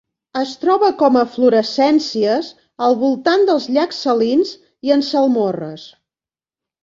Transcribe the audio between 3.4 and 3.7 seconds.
dels